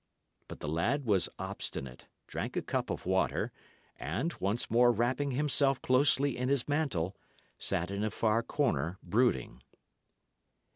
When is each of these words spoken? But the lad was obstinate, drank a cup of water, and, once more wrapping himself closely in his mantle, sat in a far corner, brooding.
But 0.47 0.61
the 0.61 0.67
lad 0.67 1.05
was 1.05 1.29
obstinate, 1.37 2.07
drank 2.25 2.57
a 2.57 2.63
cup 2.63 2.89
of 2.89 3.05
water, 3.05 3.51
and, 3.99 4.33
once 4.39 4.67
more 4.71 4.91
wrapping 4.91 5.29
himself 5.29 5.79
closely 5.79 6.35
in 6.35 6.49
his 6.49 6.67
mantle, 6.67 7.15
sat 7.59 7.91
in 7.91 8.03
a 8.03 8.09
far 8.09 8.41
corner, 8.41 8.97
brooding. 9.03 9.61